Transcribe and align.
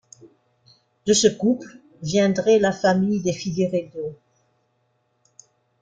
De 1.05 1.13
ce 1.13 1.27
couple 1.27 1.77
viendrait 2.01 2.57
la 2.57 2.71
famille 2.71 3.21
des 3.21 3.33
Figueiredo. 3.33 4.17